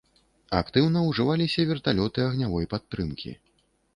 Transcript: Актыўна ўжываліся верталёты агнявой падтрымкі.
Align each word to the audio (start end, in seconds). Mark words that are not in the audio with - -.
Актыўна 0.59 1.01
ўжываліся 1.09 1.65
верталёты 1.71 2.19
агнявой 2.29 2.65
падтрымкі. 2.75 3.37